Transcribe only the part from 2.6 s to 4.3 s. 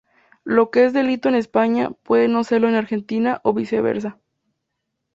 en Argentina o viceversa.